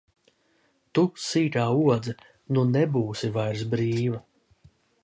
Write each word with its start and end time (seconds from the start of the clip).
Tu 0.99 1.03
sīkā 1.25 1.67
odze, 1.97 2.17
nu 2.57 2.65
nebūsi 2.73 3.31
vairs 3.39 3.67
brīva! 3.77 4.27